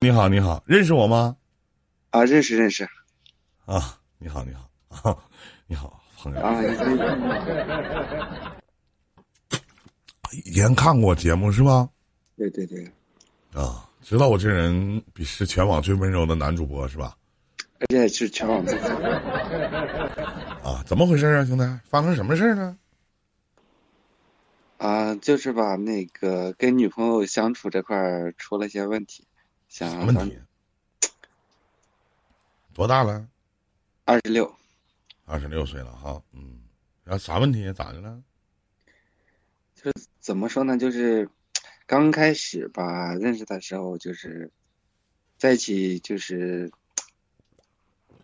[0.00, 1.36] 你好，你好，认识我吗？
[2.10, 2.88] 啊，认识认识。
[3.66, 4.70] 啊，你好，你好，
[5.10, 5.18] 啊、
[5.66, 6.40] 你好，朋友。
[6.40, 6.62] 啊，
[10.44, 11.88] 以前看过节目是吧？
[12.36, 12.84] 对对对，
[13.52, 17.16] 啊，知道我这人比是全网最温柔的男主播是吧？
[17.80, 18.78] 而且是全网最
[20.62, 21.64] 啊，怎么回事啊，兄弟？
[21.84, 22.78] 发生什么事儿呢？
[24.76, 29.26] 啊，就是吧，那个跟女朋友相处这块儿出了些问题，
[29.68, 30.38] 想啥问题？
[32.74, 33.26] 多大了？
[34.04, 34.52] 二十六。
[35.24, 36.60] 二十六岁了哈，嗯，
[37.04, 37.70] 然后啥问题？
[37.72, 38.22] 咋的了？
[39.74, 40.78] 就怎么说呢？
[40.78, 41.28] 就是
[41.86, 44.50] 刚开始吧，认识的时候就是
[45.36, 46.72] 在一起，就是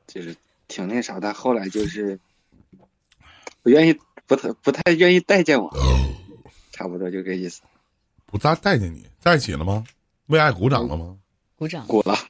[0.06, 0.34] 就是
[0.66, 1.34] 挺那啥的。
[1.34, 2.19] 后来就是
[3.62, 5.70] 不愿意，不太不太愿意待见我，
[6.72, 7.62] 差不多就这意思。
[8.27, 9.84] 不咋待见你，在一起了吗？
[10.27, 11.19] 为爱鼓掌了吗？
[11.56, 11.86] 鼓掌。
[11.86, 12.16] 鼓了。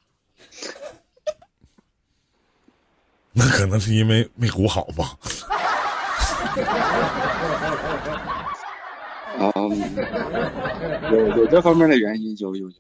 [3.33, 5.17] 那可能是因为没鼓好吧。
[9.39, 9.51] 啊，
[11.11, 12.77] 有有这方面的原因，有有有有。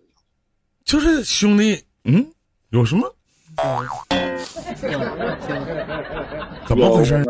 [0.84, 2.24] 就是兄弟，嗯，
[2.70, 3.12] 有什么？
[6.66, 7.24] 怎么回事？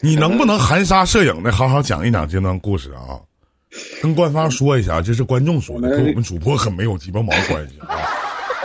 [0.00, 3.20] 你能不能含沙射影的好好讲一讲这段故事啊？
[4.02, 7.98] 跟官方说一下，这是观众说的，跟我们主播可没有鸡巴毛关系啊！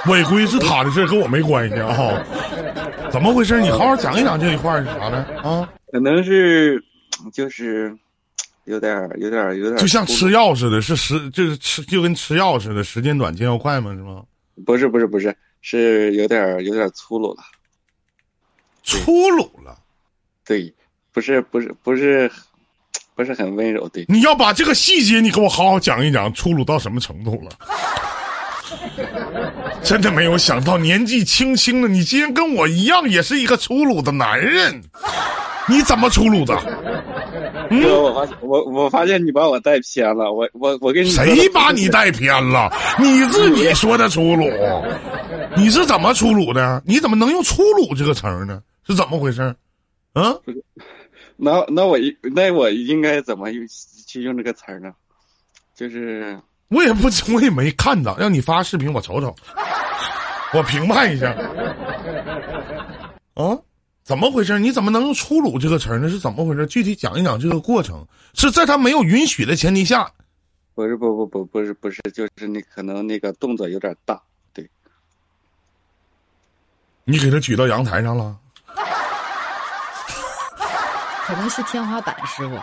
[0.08, 2.23] 违规是他的事跟我没关系啊！
[3.11, 3.59] 怎么回事？
[3.61, 5.67] 你好好讲一讲这一块是啥呢啊？
[5.92, 6.83] 可能是
[7.31, 7.95] 就是
[8.66, 13.94] 有点有点有点，就像吃药似的，是时就是吃就跟吃药似的，时间短见效快吗？
[13.94, 14.23] 是吗？
[14.66, 17.44] 不是不是不是，是有点有点粗鲁了。
[18.83, 19.78] 粗鲁了？
[20.45, 20.73] 对，
[21.11, 22.30] 不是不是不是
[23.16, 23.88] 不是很温柔。
[23.89, 27.52] 对，你要把这个细节你给我好好讲一讲，粗鲁到什么程度了？
[29.81, 34.81] 真的没有想到，年纪轻轻的你竟然跟我一样，也是一个粗鲁的男人。
[35.67, 36.55] 你怎么粗鲁的？
[37.71, 40.31] 嗯，我发现我我发现你把我带偏了。
[40.31, 42.71] 我我我跟你谁把你带偏了？
[42.99, 44.48] 你自己说的粗鲁，
[45.55, 46.81] 你是怎么粗鲁的？
[46.86, 48.61] 你怎么能用粗鲁这个词儿呢？
[48.87, 49.42] 是怎么回事？
[50.14, 50.36] 啊？
[51.38, 53.66] 那那我那我应该怎么用
[54.08, 54.94] 去用这个词儿呢？
[55.76, 56.40] 就是。
[56.70, 59.34] 我也不，我也没看到，让你发视频我瞅瞅，
[60.52, 61.32] 我评判一下。
[63.36, 63.56] 啊，
[64.02, 64.58] 怎么回事？
[64.58, 66.10] 你怎么能用粗鲁这个词儿呢？
[66.10, 66.66] 是怎么回事？
[66.66, 70.12] 具体讲一讲这个过程，是在他没有允许的前提下。
[70.73, 74.20] 不是，不不不，不是，不是，就是你可能那个动作有点大，
[74.52, 74.67] 对。
[77.04, 78.36] 你给他举到阳台上了？
[81.25, 82.55] 可能是天花板，师傅。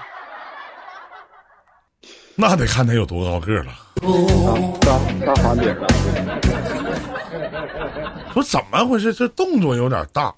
[2.36, 3.72] 那得看他有多高个了。
[4.80, 5.88] 大大房顶了。
[8.32, 9.12] 说怎么回事？
[9.12, 10.32] 这动作有点大。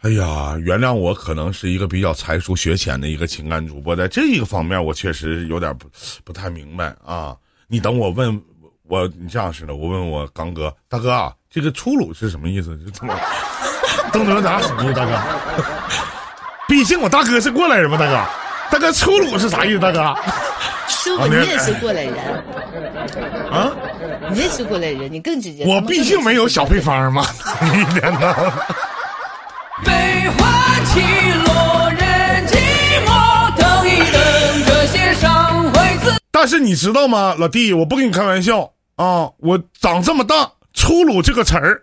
[0.00, 5.86] 哎呀，原谅我，可能是一个比较才疏学浅的一个情感主播，在这一个方面，我确实有点不
[6.24, 7.36] 不太明白啊。
[7.68, 8.42] 你等我问
[8.88, 12.78] 我，你这样似的，我问我刚哥，大哥啊，这个粗鲁是什么意思？
[12.84, 13.14] 这怎么
[14.12, 15.12] 动作有点狠意，大哥。
[16.68, 18.20] 毕竟我大哥是过来人嘛，大哥。
[18.68, 20.14] 大哥，粗鲁是啥意思，大哥？
[20.88, 22.14] 师傅，你也是过来人
[23.50, 23.72] 啊！
[24.32, 25.64] 你也是过来人，你更直接。
[25.64, 27.24] 我毕竟没有小配方嘛，
[27.62, 28.34] 一点呢。
[29.84, 29.92] 悲
[30.30, 31.00] 欢起
[31.44, 32.56] 落，人寂
[33.06, 36.12] 寞，等一等，这些伤会自。
[36.32, 39.30] 但是你知道吗，老弟，我不跟你开玩笑啊！
[39.38, 41.82] 我长这么大，粗鲁这个词儿，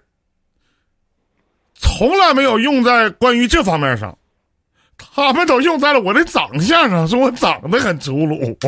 [1.80, 4.18] 从来没有用在关于这方面上。
[5.16, 8.56] 他们都用在了我的长相上，说我长得很粗鲁。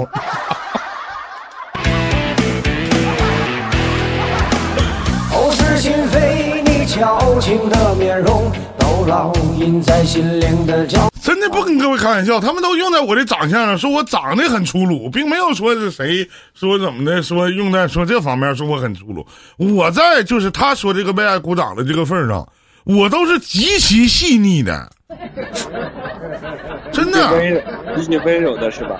[5.31, 11.09] 口是心非，你矫情的面容都烙印在心灵的角。
[11.21, 19.25] 真的不跟各位开玩笑，他们都用在我的长相上，说我长得很粗鲁，并没有说是谁说怎么的，说用在说这方面说我很粗鲁。
[19.57, 22.47] 我在就是他说这个为爱鼓掌的这个份上，
[22.85, 24.91] 我都是极其细腻的。
[26.91, 28.99] 真的，温你温柔的是吧？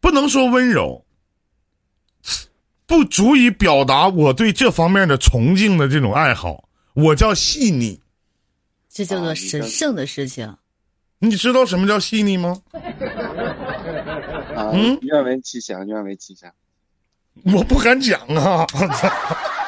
[0.00, 1.04] 不能说温柔，
[2.86, 6.68] 不足以表达我对这方面的崇敬的这种爱好。
[6.94, 8.00] 我叫细腻，
[8.88, 10.56] 这叫做神圣的事情。
[11.18, 12.56] 你知道什么叫细腻吗？
[14.54, 16.50] 啊，嗯，愿闻其详，愿闻其详。
[17.54, 18.66] 我不敢讲啊！
[18.72, 19.10] 我操，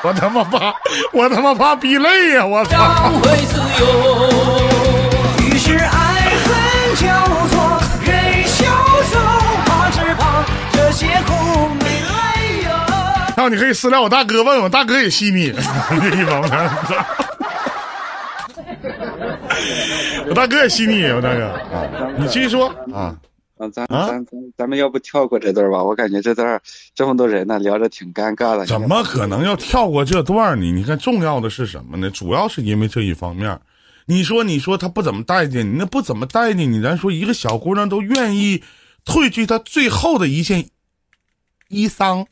[0.05, 0.75] 我他妈怕，
[1.12, 2.47] 我他妈怕逼累呀！
[2.47, 3.12] 我操！
[13.49, 16.71] 你可以私聊我大哥，问问我大哥也细腻这一方面。
[20.29, 23.17] 我大哥也吸你，我大哥啊，你继续说啊。
[23.56, 25.83] 啊，咱啊咱咱咱们要不跳过这段吧？
[25.83, 26.61] 我感觉这段
[26.95, 28.65] 这么多人呢，聊着挺尴尬的。
[28.67, 30.71] 怎么可能要跳过这段呢？
[30.71, 32.09] 你看，重要的是什么呢？
[32.11, 33.59] 主要是因为这一方面。
[34.06, 38.62] 你说，你说他不怎么待见你，那不怎么待见你，咱说一个小姑娘都愿意
[39.05, 40.65] 褪去她最后的一件
[41.69, 42.25] 衣裳，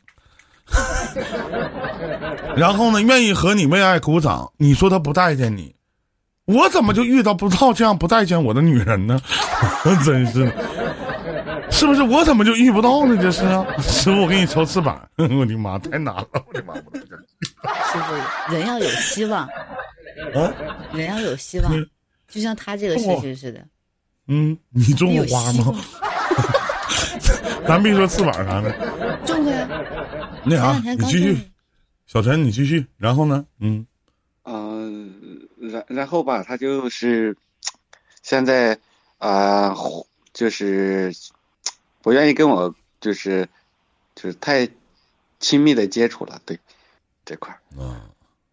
[2.55, 4.51] 然后呢，愿意和你为爱鼓掌。
[4.57, 5.75] 你说他不待见你，
[6.45, 9.19] 我怎么就遇到不到这样不待见我的女人呢？
[10.03, 10.51] 真是的。
[11.69, 13.17] 是不是我怎么就遇不到呢？
[13.21, 14.99] 这是啊，师傅，我给你抽翅膀。
[15.17, 16.27] 我的妈，太难了！
[16.47, 17.09] 我的妈，我的天！
[17.91, 19.41] 师傅，人要有希望，
[20.33, 20.53] 啊，
[20.93, 21.71] 人要有希望，
[22.29, 23.59] 就像他这个事情似的。
[24.27, 25.75] 嗯，你种过花吗？
[27.67, 28.71] 咱别说翅膀啥的，
[29.25, 29.67] 种过呀，
[30.49, 31.51] 那啥，你继续，
[32.05, 32.85] 小陈，你继续。
[32.97, 33.45] 然后呢？
[33.59, 33.85] 嗯，
[34.43, 37.35] 嗯、然然后吧，他就是
[38.21, 38.79] 现在
[39.17, 39.75] 啊、
[40.33, 41.13] 就是
[42.01, 43.47] 不愿意跟我就是
[44.15, 44.69] 就是太
[45.39, 46.59] 亲密的接触了，对
[47.25, 48.05] 这块儿啊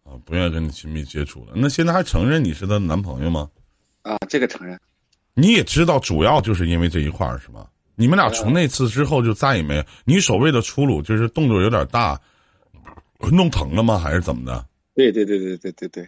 [0.03, 1.53] 啊，不愿意跟你亲密接触了。
[1.55, 3.49] 那现在还承认你是她男朋友吗？
[4.01, 4.79] 啊，这个承认
[5.33, 7.67] 你也知道，主要就是因为这一块儿是吗？
[7.95, 9.85] 你们俩从那次之后就再也没有。
[10.03, 12.19] 你所谓的粗鲁，就是动作有点大，
[13.31, 13.97] 弄疼了吗？
[13.97, 14.67] 还是怎么的？
[14.93, 16.03] 对对对对对对对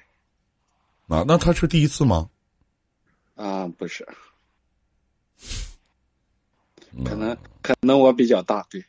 [1.07, 2.29] 啊，那他是第一次吗？
[3.35, 4.07] 啊，不是，
[6.91, 8.83] 嗯可能可能我比较大，对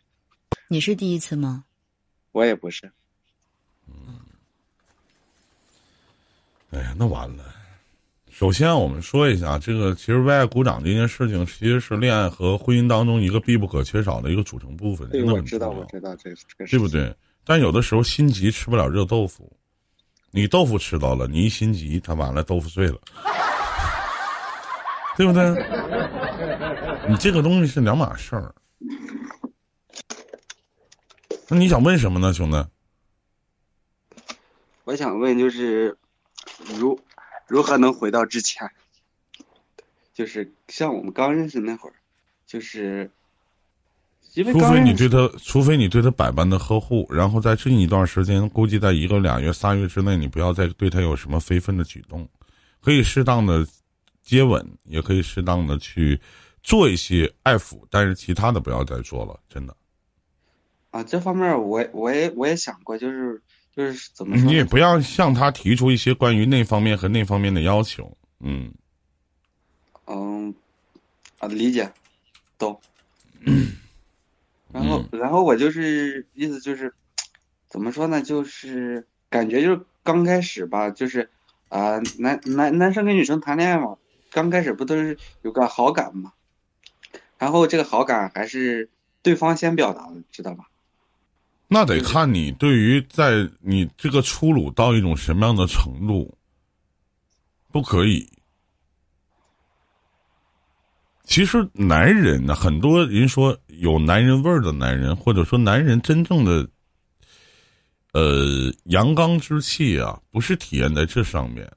[0.68, 1.64] 你是第一次吗？
[2.32, 2.90] 我也不是，
[3.86, 4.20] 嗯
[6.70, 7.57] 哎呀，那完了。
[8.38, 16.86] 首先，我们说一下，这个其实为爱鼓掌这件事情，其实是恋爱和婚姻当中一个必不可缺少的一个组成部分，对，我知道，我知道这这个对不？
[16.86, 17.12] 对？
[17.44, 19.52] 但有的时候心急吃不了热豆腐，
[20.30, 22.98] 你豆腐吃到了，你一心急，他完了豆腐碎了，
[25.18, 25.50] 对不对？
[27.08, 28.54] 你这个东西是两码事儿。
[31.48, 32.64] 那你想问什么呢，兄弟？
[34.84, 35.98] 我想问就是，
[36.78, 36.96] 如
[37.48, 38.70] 如何能回到之前？
[40.14, 41.94] 就是像我们刚认识那会儿，
[42.44, 43.08] 就是
[44.34, 52.28] 因为除非你对他，除非你对他百般的呵护，然后在这一段时间，估计在一个俩月、仨月之内，你不要再对他有什么非分的举动，
[52.80, 53.66] 可以适当的
[54.22, 56.20] 接吻，也可以适当的去
[56.64, 59.76] 做一些爱抚，但是其他的不要再做了，真的。
[60.90, 63.40] 啊，这方面我我也我也想过，就是
[63.78, 64.44] 就是怎么说？
[64.44, 68.72] 你也不要向他提出一些关于那方面和那方面的要求，嗯，
[70.06, 70.52] 嗯
[71.38, 71.92] 啊，理解，
[72.58, 72.80] 懂。
[74.72, 76.92] 然后然后我就是意思就是，
[77.68, 78.20] 怎么说呢？
[78.20, 81.30] 就是感觉就是刚开始吧，就是
[81.68, 83.96] 啊、男男男生跟女生谈恋爱嘛，
[84.32, 86.32] 刚开始不都是有个好感嘛，
[87.38, 88.90] 然后这个好感还是
[89.22, 90.68] 对方先表达的，知道吧？
[91.70, 96.36] 那得看你对于在你这个粗鲁到一种什么样的程度，
[97.70, 98.26] 不可以。
[101.24, 106.66] 其实男人呢，很多人说有男人味儿的男人，或者说男人真正的，
[108.12, 111.70] 呃，阳刚之气啊，不是体现在这上面，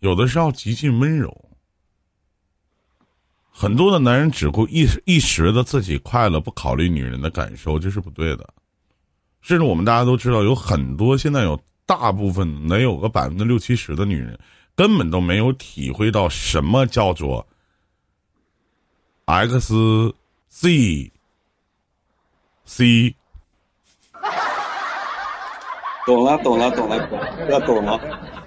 [0.00, 1.34] 有的是要极尽温柔。
[3.50, 8.52] 很多的男人只顾一时一时的自己快乐，不考虑女人的感受，这是不对的。
[9.42, 14.38] 甚至我们大家都知道，有很多现在有大部分能有个百分之六七十的女人，
[14.74, 17.46] 根本都没有体会到什么叫做
[19.26, 20.14] X
[20.48, 21.10] Z
[22.64, 23.14] C。
[26.06, 28.00] 懂了，懂了，懂了，懂了，要懂了，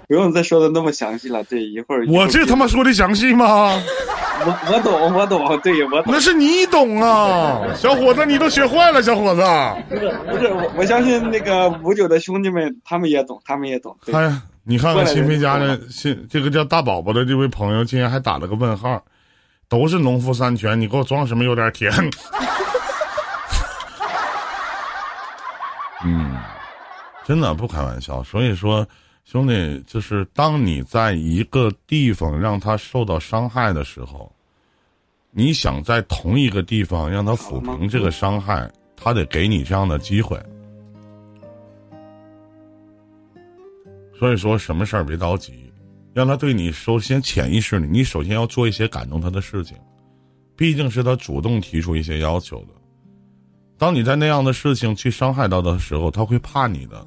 [0.08, 1.44] 不用再说的那么详细了。
[1.44, 3.70] 对，一会儿我这他妈说的详细吗？
[4.46, 6.20] 我我懂，我懂，对我懂那。
[6.20, 9.42] 是你懂啊， 小伙子，你都学坏了，小伙子。
[9.88, 13.96] 不是不是，我我相信那个五九的兄弟们，他们也懂，他们也懂。
[14.04, 19.02] 对哎呀，你看看新飞家的新这个叫大宝宝的这位朋友，竟然还打了个问号，
[19.68, 21.92] 都是农夫山泉，你给我装什么有点甜？
[26.04, 26.36] 嗯，
[27.24, 28.22] 真的不开玩笑。
[28.22, 28.86] 所以说，
[29.24, 34.30] 兄弟，就是当你在一个地方让他受到伤害的时候，
[35.38, 38.66] 你想在同一个地方让他抚平这个伤害，
[38.96, 40.40] 他得给你这样的机会。
[44.18, 45.70] 所以说，什么事儿别着急，
[46.14, 49.76] 让他对你首先潜意识里，你首先要做一些感动他的事情，
[50.56, 52.68] 毕竟是他主动提出一些要求的。
[53.76, 57.06] 当你在那样的事情去伤害到的时候，他会怕你的，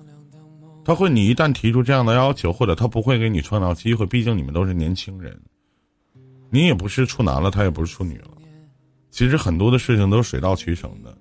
[0.85, 5.35] 他会你一旦提出这样的要求，或者他不会给你创造机会，毕竟你们都是年轻人，
[6.49, 8.31] 你也不是处男了，他也不是处女了，
[9.11, 11.15] 其实很多的事情都是水到渠成的，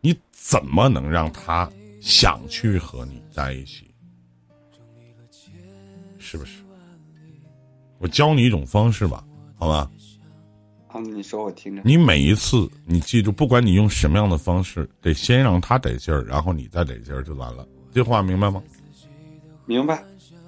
[0.00, 3.90] 你怎么能让他想去和你在一起？
[6.18, 6.62] 是不是？
[7.98, 9.24] 我教你一种方式吧，
[9.56, 9.90] 好吧？
[10.88, 11.82] 啊，你说我听着。
[11.84, 17.66] 你每一次，你记住，不管你用什么样的方式，得先让他得劲儿，然后你再得劲儿就完了。
[17.92, 18.62] 这话明白吗？
[19.66, 20.02] 明白，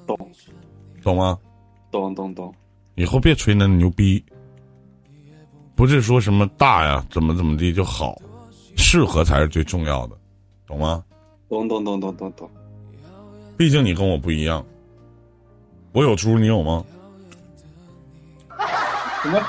[0.06, 0.16] 懂，
[1.02, 1.38] 懂吗？
[1.90, 2.54] 懂懂懂。
[2.94, 4.22] 以后别吹那牛逼，
[5.74, 8.20] 不是说什么大呀，怎么怎么地就好，
[8.76, 10.16] 适合才是最重要的，
[10.66, 11.02] 懂吗？
[11.48, 12.50] 懂懂懂懂懂懂。
[13.56, 14.64] 毕竟你跟我不一样，
[15.92, 16.84] 我有猪，你有吗？
[19.22, 19.40] 什么？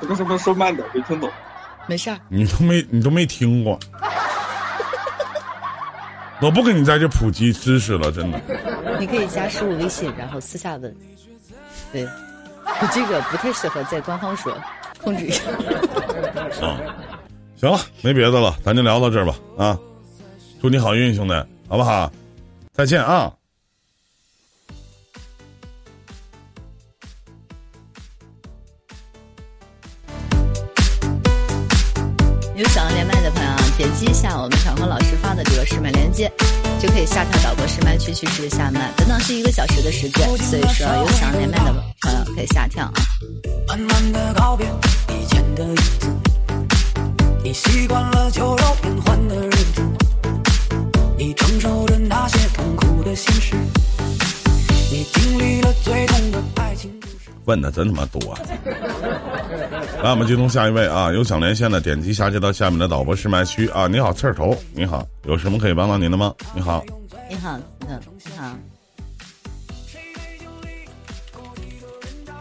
[0.00, 0.38] 什么什么？
[0.38, 1.30] 说慢点，没听懂。
[1.86, 3.78] 没事儿，你都没你都没听过，
[6.40, 8.40] 我不跟你在这普及知识了，真的。
[9.00, 10.94] 你可以加十五微信，然后私下问。
[11.92, 12.06] 对，
[12.92, 14.56] 这个不太适合在官方说，
[15.02, 15.42] 控制一下。
[16.64, 16.80] 啊，
[17.56, 19.34] 行了，没别的了，咱就聊到这儿吧。
[19.58, 19.78] 啊，
[20.60, 21.34] 祝你好运，兄弟，
[21.68, 22.10] 好不好？
[22.72, 23.32] 再见啊。
[32.54, 36.32] 有想要连麦的朋友啊，点击一下我们小何老师发的这个试麦链接，
[36.78, 38.92] 就可以下跳导播试麦区去试一下麦。
[38.96, 42.92] 本档是一个小时的时间，所以说有想连麦的朋友可以下跳啊。
[43.66, 44.66] 慢慢的告别
[45.08, 46.08] 以前的影子，
[47.42, 49.82] 你习惯了酒肉变换的日子，
[51.16, 53.56] 你承受着那些痛苦的心事，
[54.90, 56.67] 你经历了最痛的爱。
[57.48, 58.38] 问的真他妈多、啊。
[60.02, 63.88] 来，我们接通下一位啊，有想连线的点击下接到下面的导播试麦区啊。
[63.88, 66.34] 你好，刺儿头，你好，有什么可以帮到您的吗？
[66.54, 66.84] 你好，
[67.30, 68.54] 你好，嗯，你好。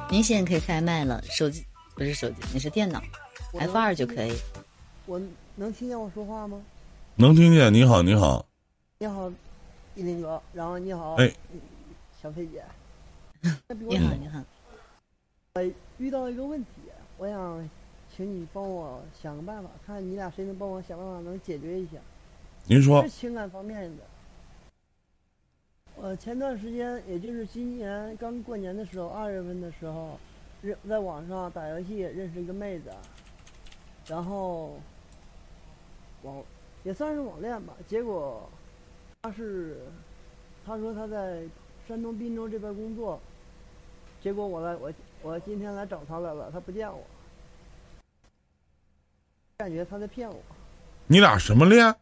[0.10, 3.02] 您现在可以开麦了，手机不是手机，你是电脑
[3.58, 4.34] ，F 二就可以。
[5.06, 5.22] 我
[5.56, 6.60] 能听见我说话吗？
[7.16, 7.74] 能听见？
[7.74, 8.46] 你好，你好，
[9.00, 9.32] 你好，
[9.96, 11.32] 一林哥，然后你好，哎，
[12.22, 12.62] 小飞姐。
[13.42, 14.40] 你好，你好。
[15.58, 16.70] 我遇到一个问题，
[17.18, 17.68] 我想
[18.16, 21.94] 请你帮我想个办法，看你俩谁能帮我想办法能解决一下。
[22.68, 24.04] 您说是情感方面的。
[25.96, 30.20] 我前段时间，也就是今年刚过年的时候，二月份的时候，
[30.62, 32.92] 认在网上打游戏认识一个妹子，
[34.06, 34.76] 然后
[36.22, 36.44] 网
[36.84, 37.74] 也算是网恋吧。
[37.88, 38.48] 结果
[39.24, 39.80] 她是
[40.64, 41.42] 她说她在
[41.88, 43.20] 山东滨州这边工作，
[44.22, 47.04] 结果我来我我今天来找他来了，他不见我，
[49.58, 50.42] 感觉他在骗我，
[51.08, 51.94] 你俩什么恋？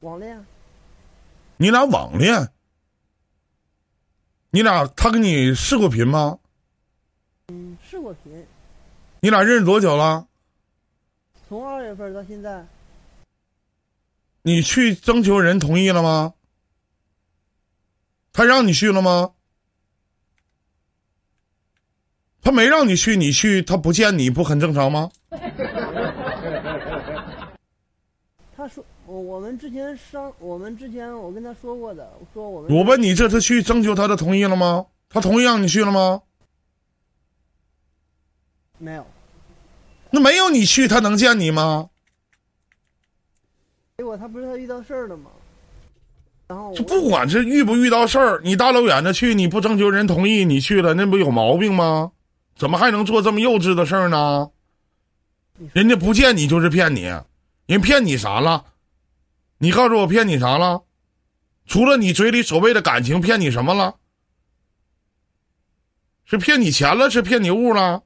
[0.00, 0.44] 网恋。
[1.56, 2.48] 你俩网恋？
[4.50, 6.38] 你俩他跟你视过频吗？
[7.48, 8.46] 嗯，视过频，
[9.20, 10.26] 你俩认识多久了？
[11.48, 12.64] 从二月份到现在，
[14.42, 16.34] 你去征求人同意了吗？
[18.32, 19.34] 他让你去了吗？
[22.48, 25.10] 他没让你去，你去他不见你不很正常吗？
[28.56, 34.86] 他说我我们之前商，我们之前我跟他说过的，我说我们我问你这次去征求他的同意了吗？
[35.10, 36.22] 他同意让你去了吗？
[38.78, 39.06] 没有，
[40.10, 41.90] 那没有你去，他能见你吗？
[43.98, 45.30] 结果他不是他遇到事儿了吗？
[46.46, 52.10] 然后就不管是遇不遇到事儿，你大老远的去，你不征求人同意，你去了，那不有毛病吗？
[52.58, 54.50] 怎么还能做这么幼稚的事儿呢？
[55.72, 57.02] 人家不见你就是骗你，
[57.66, 58.64] 人骗你啥了？
[59.58, 60.82] 你告诉我骗你啥了？
[61.66, 63.94] 除了你嘴里所谓的感情，骗你什么了？
[66.24, 67.08] 是骗你钱了？
[67.08, 68.02] 是骗你物了？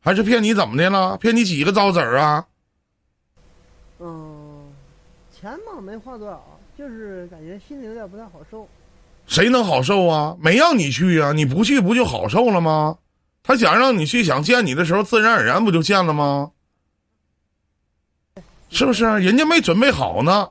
[0.00, 1.16] 还是骗你怎么的了？
[1.16, 2.46] 骗你几个糟子儿啊？
[4.00, 4.70] 嗯，
[5.34, 8.68] 钱嘛没花多少，就是感觉心里有点不太好受。
[9.26, 10.36] 谁能好受啊？
[10.40, 12.98] 没让你去啊，你不去不就好受了吗？
[13.42, 16.50] 他想让你去，想见你的时候，自然而然不就见了吗？
[18.70, 19.04] 是不是？
[19.18, 20.48] 人家没准备好呢，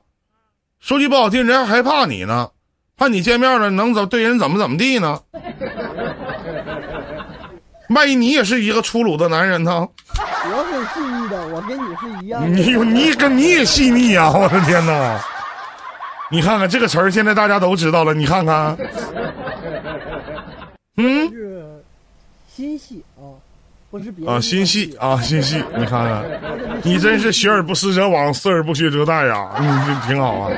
[0.79, 2.50] 说句不好听，人还害怕你呢，
[2.98, 5.19] 怕你见面了能怎对人怎么怎么地呢？
[7.89, 9.88] 万一你也是一个粗鲁的男人呢？
[10.43, 12.48] 我很细腻的，我跟你是一样的。
[12.48, 15.19] 你你跟你也细腻啊、我的天哪！
[16.29, 18.13] 你看看这个词儿，现在大家都知道了。
[18.13, 18.77] 你看看，
[20.98, 21.50] 嗯，是
[22.53, 23.31] 心细啊，
[23.89, 26.22] 不是别的啊，心细，啊，心细，你看看，
[26.84, 30.51] 你真是学而不思则罔，思而不学则殆呀，你这挺好啊。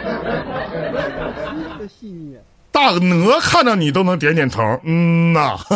[1.79, 2.35] 这细腻。
[2.71, 5.75] 大鹅看到你都能点点头，嗯呐， 我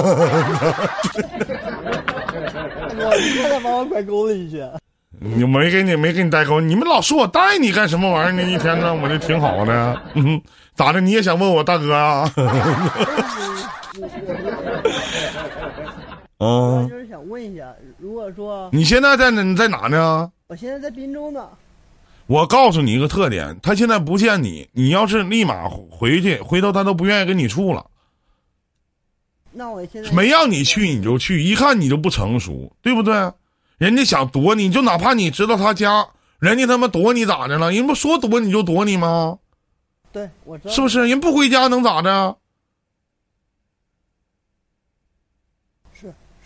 [3.22, 4.64] 一看他把我拐沟里去。
[5.20, 8.42] 你没给你没给你带沟，你们老说我带你干什么玩意儿呢？
[8.52, 10.42] 一天呢，我这挺好的，嗯，
[10.76, 11.00] 咋的？
[11.00, 12.28] 你也想问我大哥啊？
[16.40, 19.42] 我嗯，就是想问一下，如果说你现在在哪？
[19.42, 20.32] 你在哪呢？
[20.48, 21.50] 我现在在滨州呢，
[22.28, 27.86] 我告诉你一个特点，他现在不见你，你要是立马回去，回头他都不愿意跟你处了。
[29.52, 33.14] 那我现在没让你去你就去，一看你就不成熟，对不对？
[33.80, 37.72] 人家想躲你，就哪怕你知道他家，人家他妈躲你咋的了？
[37.72, 39.40] 人不说躲你就躲你吗？
[40.12, 41.08] 对我知道是不是？
[41.08, 42.36] 人不回家能咋的？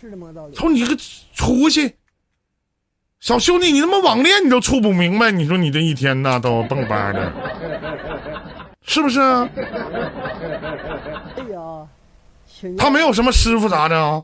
[0.02, 0.56] 是是这么个道理。
[0.56, 0.98] 瞅你个
[1.36, 1.96] 出息！
[3.20, 7.32] 小兄弟，你他妈网恋你都处不明白，你说你这一天呐都蹦吧的，
[8.84, 9.20] 是不是？
[9.22, 9.48] 哎
[11.54, 11.88] 呀，
[12.80, 14.20] 他没有什么师傅啥的啊，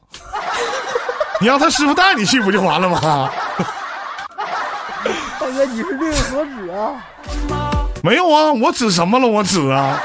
[1.39, 3.29] 你让他师傅带你去不就完了吗？
[5.39, 6.99] 大哥，你是日有所指啊，
[8.01, 9.27] 没有啊，我指什么了？
[9.27, 10.01] 我指啊。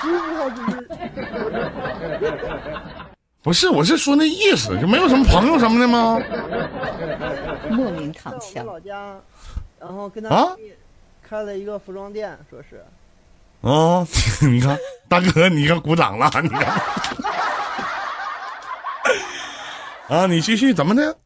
[0.00, 0.88] 师傅他就是
[3.42, 6.20] 不是，我是说那意思，就没有什么朋友什么的吗？
[7.70, 8.64] 莫名躺枪。
[8.66, 9.18] 老家，
[9.78, 10.72] 然后跟他啊闺蜜
[11.22, 12.84] 开了一个服装店，说是
[13.62, 14.06] 啊、
[14.46, 14.76] 你看，
[15.08, 16.80] 大哥，你看鼓掌了， 你看。
[20.08, 21.16] 啊，你继续怎么的？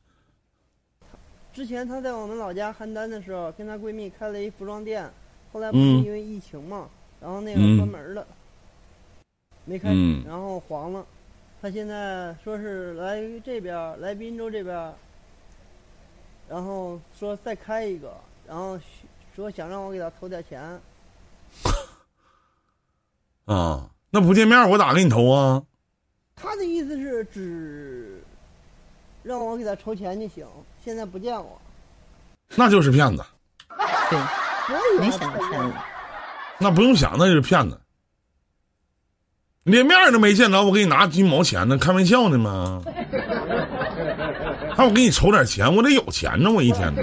[1.53, 5.09] 之前她在我们老家邯郸的时候，跟她闺蜜开了一服装店，
[5.53, 6.87] 后来不是嗯因为疫情嘛，
[7.21, 8.27] 然后那个嗯关门了，
[9.65, 11.05] 没开，嗯然后黄了。
[11.65, 14.95] 她现在说是来这边，来滨州这边，
[16.47, 18.15] 然后说再开一个，
[18.47, 18.79] 然后
[19.35, 20.61] 说想让我给他投点钱，
[23.47, 25.63] 啊，那不见面我咋给你投啊？
[26.37, 28.23] 他的意思是只
[29.23, 30.47] 让我给他筹钱就行，
[30.85, 31.59] 现在不见我。
[32.57, 33.25] 那就是骗子，
[34.11, 35.73] 对，我没想到骗子。
[36.59, 37.81] 那不用想，那就是骗子。
[39.65, 41.77] 连面都没见着，我给你拿几毛钱呢？
[41.79, 42.83] 开玩笑呢吗？
[44.77, 47.03] 还我给你筹点钱，我得有钱呢，我一天呢。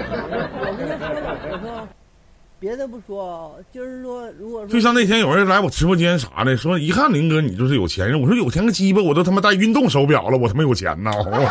[2.60, 11.10] 别的不说，就是说，如果说就像那天有人来我直播间啥的，说一看林哥你就是有钱人，我说有钱个鸡巴，我都他妈戴运动手表了，我他妈有钱呐！
[11.18, 11.42] 我操，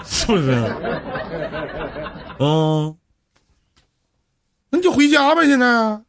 [0.06, 0.52] 是不是？
[2.38, 2.96] 嗯，
[4.70, 6.00] 那你就回家呗，现在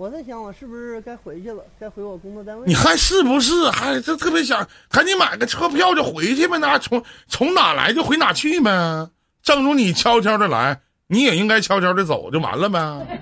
[0.00, 1.62] 我在想，我是不是该回去了？
[1.78, 2.74] 该回我工作单位你？
[2.74, 3.70] 还是不是？
[3.70, 9.10] 还就特别想赶紧买个车票就回去呗，那从从哪来就回哪去呗。
[9.42, 13.20] 正如你悄悄的来，你也应该悄悄的走，就完了呗。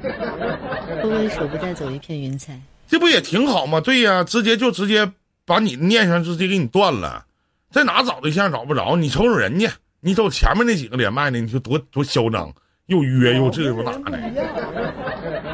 [1.03, 2.57] 不为手不带走一片云彩。
[2.87, 3.81] 这不也挺好吗？
[3.81, 5.11] 对呀，直接就直接
[5.45, 7.27] 把你的念想直接给你断了，
[7.73, 12.55] 在哪找对象找不着，你瞅瞅人家，你瞅前面那几个连麦的，你说多多嚣张，
[12.89, 14.19] 又约又这又那的，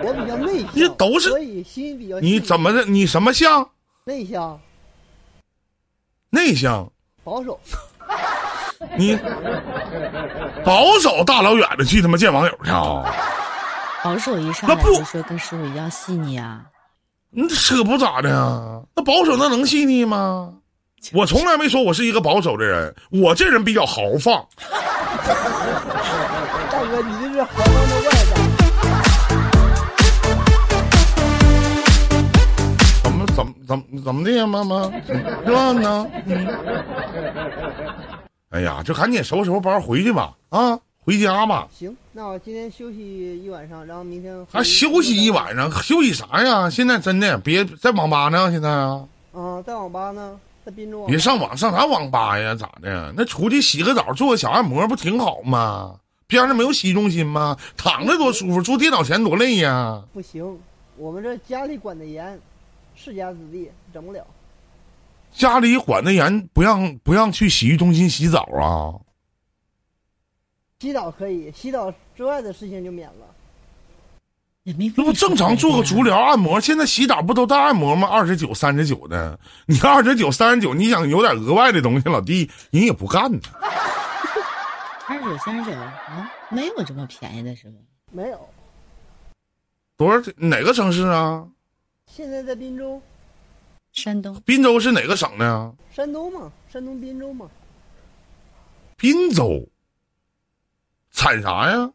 [0.03, 2.85] 我比较内向，你都是所以心比较你怎么的？
[2.85, 3.69] 你什么向？
[4.05, 4.61] 内向
[6.31, 6.91] 内向？
[7.25, 7.59] 保守？
[8.97, 9.19] 你
[10.65, 13.05] 保守大老远的去他妈见网友去啊？
[14.05, 16.63] 保守一上那不来就说跟师傅一样细腻啊，
[17.31, 18.83] 你这可不咋的呀？
[18.95, 20.55] 那保守那能细腻吗？
[21.13, 24.47] 我从来没说我是一个保守的人，我这人比较豪放。
[33.67, 34.91] 怎么怎么的呀，妈妈？
[35.07, 36.07] 是吧呢？
[36.27, 36.47] 嗯。
[38.51, 41.67] 哎呀，就赶紧收拾收拾包回去吧，啊，回家吧。
[41.73, 46.71] 行，那我今天休息一晚上，然后明天回还休息一晚上，休息啥呀？
[46.71, 51.05] 现在真的别在网吧呢，现在啊，啊，在网吧呢，在滨州。
[51.07, 52.55] 别上网上啥网吧呀？
[52.55, 53.13] 咋的？
[53.17, 55.97] 那出去洗个澡，做个小按摩，不挺好吗？
[56.27, 57.57] 边上没有洗浴中心吗？
[57.77, 60.01] 躺着多舒服，坐电脑前多累呀。
[60.13, 60.59] 不行，
[60.97, 62.39] 我们这家里管的严，
[63.05, 64.27] 世家子弟整不了。
[65.31, 68.97] 家里管得严，不让不让去洗浴中心洗澡啊？
[70.81, 73.27] 洗澡可以，洗澡之外的事情就免了。
[74.63, 76.59] 也没那不正常做个足疗按摩？
[76.59, 78.09] 现在洗澡不都带按摩吗？
[78.09, 83.39] 二十九、三十九的，你二十九、三十九，你想有点额外的东西，老弟人也不干呢。
[85.07, 87.77] 二十九、三十九啊，没有这么便宜的是吧？
[88.11, 88.49] 没有，
[89.99, 90.33] 多少？
[90.37, 91.47] 哪个城市啊？
[92.07, 93.03] 现在在滨州，
[93.93, 95.73] 山东滨州是哪个省的呀？
[95.91, 97.51] 山东嘛，山东滨州嘛。
[98.97, 99.67] 滨州，
[101.11, 101.91] 产啥呀？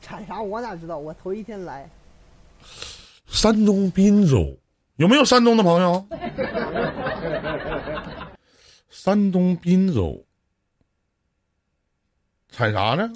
[0.00, 0.98] 产啥我哪知道？
[0.98, 1.90] 我头一天来，
[3.26, 4.56] 山东滨州
[4.96, 6.06] 有没有山东的朋友？
[8.88, 10.24] 山东滨州
[12.50, 13.12] 产啥呢？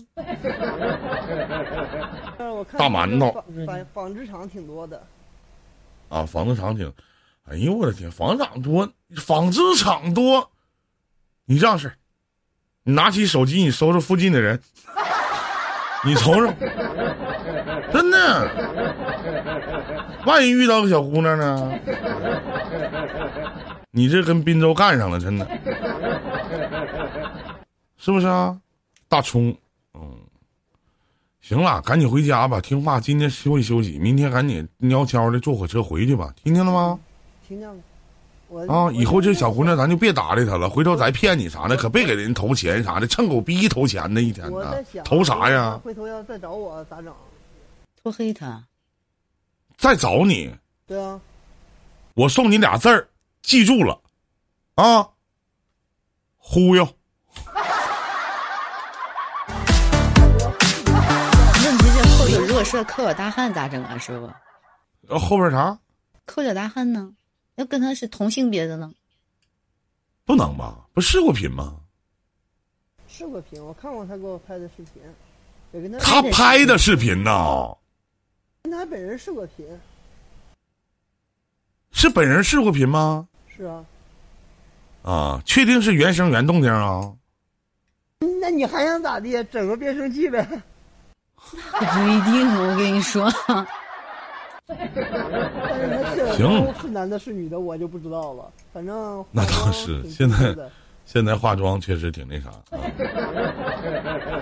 [2.79, 5.07] 大馒头纺纺纺织厂挺多的，
[6.09, 6.92] 啊，纺织厂挺，
[7.45, 10.51] 哎呦我的天，纺织厂多，纺织厂多，
[11.45, 11.95] 你这样式儿
[12.85, 14.61] 你拿起手机，你搜搜附近的人，
[16.05, 16.53] 你瞅瞅，
[17.92, 18.51] 真的，
[20.25, 21.73] 万一遇到个小姑娘呢？
[23.90, 25.49] 你这跟滨州干上了，真的，
[27.97, 28.61] 是不是啊？
[29.09, 29.57] 大葱，嗯，
[31.49, 36.99] 行了，赶紧回家吧，听话，今天休息休息，明天赶紧悄悄的坐火车回去吧，听见了吗？
[37.47, 37.77] 听见了。
[38.49, 45.81] 我啊，以后这小姑娘咱咱就别搭理她了，回头再骗你啥的，可别给人投钱啥的，趁狗逼投钱呢，一天呢我在想，投啥呀？
[45.85, 47.15] 回头要再找我咋整？
[48.03, 48.65] 拖黑他，
[49.77, 50.53] 再找你，
[50.85, 51.21] 对啊，
[52.15, 53.07] 我送你俩字儿，
[53.43, 54.01] 记住了，
[54.75, 55.11] 啊，
[56.39, 56.89] 忽悠。
[62.67, 64.29] 是个抠脚大汉咋整啊，师傅？
[65.09, 65.79] 呃后边啥
[66.25, 67.15] 抠脚大汉呢？
[67.55, 68.93] 要跟他是同性别的呢？
[70.25, 70.85] 不能吧？
[70.93, 71.77] 不试过频吗？
[73.07, 75.01] 视过频，我看过他给我拍的视频，
[75.71, 77.77] 也跟他他拍的视频呢，
[78.65, 79.65] 跟他本人视过频，
[81.93, 83.29] 是本人试过频吗？
[83.57, 83.85] 是啊。
[85.03, 87.15] 啊，确定是原声原动静啊？
[88.41, 89.43] 那你还想咋地？
[89.45, 90.45] 整个变声器呗。
[91.37, 93.31] 不一定，我跟你说，
[94.66, 98.51] 但是他是行是男的是女的，我就不知道了。
[98.72, 100.57] 反正那倒是现在
[101.05, 102.49] 现在化妆确实挺那啥。
[102.49, 102.81] 啊、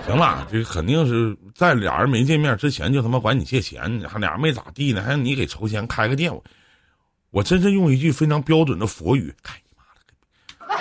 [0.05, 6.33] 行了，这肯定是在俩人没见面之前就他妈管你借钱，还俩人没咋地呢，还让你给筹钱开个店。
[6.33, 6.43] 我
[7.29, 10.77] 我真是用一句非常标准的佛语，开你妈的！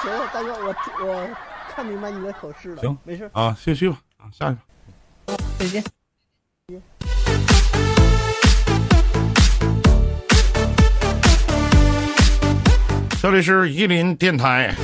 [0.00, 0.74] 行了，大哥，我
[1.04, 1.28] 我
[1.68, 2.80] 看明白你的口试了。
[2.80, 3.28] 行没事。
[3.34, 4.62] 啊，谢续吧，啊，下去吧。
[5.58, 5.82] 再见。
[13.22, 14.74] 这里是伊林电台。